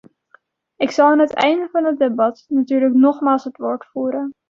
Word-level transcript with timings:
Ik 0.75 0.91
zal 0.91 1.05
aan 1.07 1.19
het 1.19 1.33
einde 1.33 1.69
van 1.71 1.83
het 1.85 1.99
debat 1.99 2.45
natuurlijk 2.47 2.93
nogmaals 2.93 3.43
het 3.43 3.57
woord 3.57 3.85
voeren. 3.85 4.35